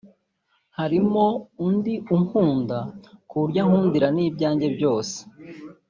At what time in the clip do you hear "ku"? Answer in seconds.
3.27-3.35